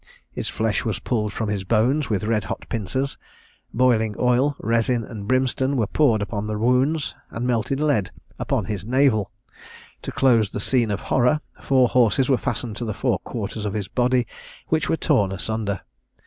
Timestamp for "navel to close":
8.83-10.51